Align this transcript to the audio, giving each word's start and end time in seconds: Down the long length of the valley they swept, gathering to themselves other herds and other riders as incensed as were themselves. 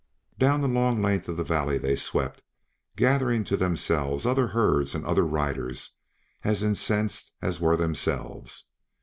Down 0.39 0.61
the 0.61 0.67
long 0.67 0.99
length 0.99 1.29
of 1.29 1.37
the 1.37 1.43
valley 1.43 1.77
they 1.77 1.95
swept, 1.95 2.41
gathering 2.95 3.43
to 3.43 3.55
themselves 3.55 4.25
other 4.25 4.47
herds 4.47 4.95
and 4.95 5.05
other 5.05 5.27
riders 5.27 5.97
as 6.43 6.63
incensed 6.63 7.33
as 7.39 7.59
were 7.61 7.77
themselves. 7.77 8.71